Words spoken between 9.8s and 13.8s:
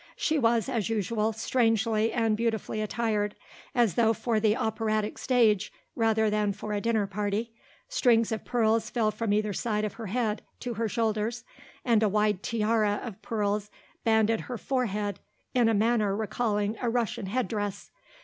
of her head to her shoulders and a wide tiara of pearls